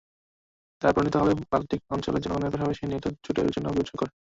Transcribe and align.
তার 0.81 0.91
পরিণতি 0.95 1.17
হবে 1.17 1.33
বাল্টিক 1.51 1.81
অঞ্চলের 1.95 2.23
জনগণের 2.25 2.51
পাশাপাশি 2.53 2.83
ন্যাটো 2.85 3.09
জোটের 3.25 3.47
জন্য 3.55 3.67
বিপর্যয়কর। 3.69 4.09